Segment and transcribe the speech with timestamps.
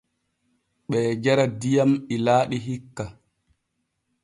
[0.89, 3.03] Ɓee jara diyam ilaaɗi hikka.